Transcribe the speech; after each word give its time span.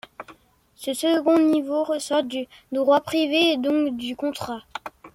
Ce 0.77 0.95
second 0.95 1.37
niveau 1.37 1.83
ressort 1.83 2.23
du 2.23 2.47
droit 2.71 3.01
privé 3.01 3.51
et 3.51 3.57
donc 3.57 3.97
du 3.97 4.15
contrat. 4.15 4.63